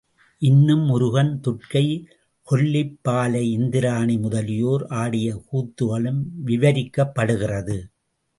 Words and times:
இன்னும் 0.37 0.79
முருகன், 0.79 1.41
துர்க்கை, 1.47 2.05
கொல்லிப் 2.47 2.97
பாலை, 3.01 3.51
இந்திராணி 3.51 4.17
முதலியோர் 4.17 4.85
ஆடிய 4.87 5.43
கூத்துகளும் 5.51 6.23
விவரிக்கப்படுகிறது. 6.45 7.77